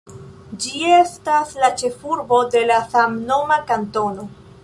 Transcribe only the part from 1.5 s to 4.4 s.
la ĉefurbo de la samnoma kantono.